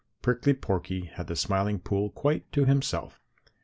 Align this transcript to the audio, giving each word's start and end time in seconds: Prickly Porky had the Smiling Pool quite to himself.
Prickly 0.23 0.55
Porky 0.55 1.01
had 1.13 1.27
the 1.27 1.35
Smiling 1.35 1.77
Pool 1.77 2.09
quite 2.09 2.51
to 2.53 2.65
himself. 2.65 3.21